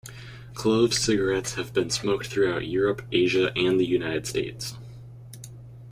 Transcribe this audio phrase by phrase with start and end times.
[0.55, 4.73] Clove cigarettes have been smoked throughout Europe, Asia and the United States.